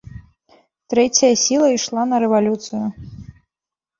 [0.93, 2.85] Трэцяя сіла ішла на рэвалюцыю.